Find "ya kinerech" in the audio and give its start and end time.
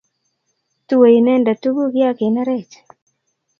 2.01-2.73